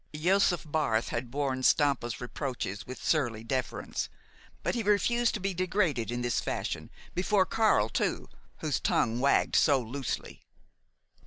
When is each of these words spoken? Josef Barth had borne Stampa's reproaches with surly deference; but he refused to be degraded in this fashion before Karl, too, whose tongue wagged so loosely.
Josef 0.15 0.63
Barth 0.65 1.09
had 1.09 1.29
borne 1.29 1.61
Stampa's 1.61 2.19
reproaches 2.19 2.87
with 2.87 3.03
surly 3.03 3.43
deference; 3.43 4.09
but 4.63 4.73
he 4.73 4.81
refused 4.81 5.35
to 5.35 5.39
be 5.39 5.53
degraded 5.53 6.09
in 6.09 6.23
this 6.23 6.39
fashion 6.39 6.89
before 7.13 7.45
Karl, 7.45 7.87
too, 7.87 8.27
whose 8.61 8.79
tongue 8.79 9.19
wagged 9.19 9.55
so 9.55 9.79
loosely. 9.79 10.41